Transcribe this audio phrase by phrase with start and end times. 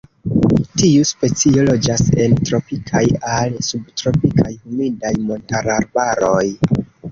[0.81, 3.03] Tiu specio loĝas en tropikaj
[3.35, 6.45] al subtropikaj, humidaj montararbaroj.